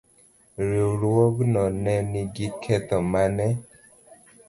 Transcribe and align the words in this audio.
Riwruog 0.69 1.35
no 1.53 1.63
ne 1.83 1.95
nigi 2.11 2.47
ketho 2.61 2.97
mane? 3.11 3.47